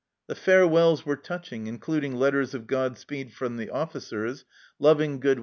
[0.25, 4.45] The farewells were touching, including letters of God speed from the officers,
[4.79, 5.39] loving good wishes 1